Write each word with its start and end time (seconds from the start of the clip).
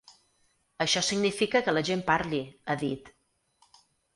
Això 0.85 1.03
significa 1.09 1.61
que 1.67 1.75
la 1.79 1.83
gent 1.91 2.03
parli, 2.09 2.41
ha 2.65 2.79
dit. 2.87 3.13